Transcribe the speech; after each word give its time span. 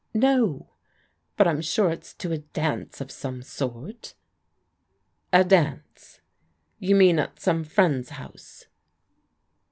"No; 0.15 0.67
but 1.37 1.47
I'm 1.47 1.61
sure 1.61 1.91
it's 1.91 2.15
to 2.15 2.31
a 2.31 2.39
dance 2.39 3.01
of 3.01 3.11
some 3.11 3.43
sort!"" 3.43 4.15
A 5.31 5.43
dance? 5.43 6.21
You 6.79 6.95
mean 6.95 7.19
at 7.19 7.39
some 7.39 7.63
friend's 7.63 8.09
house? 8.09 8.65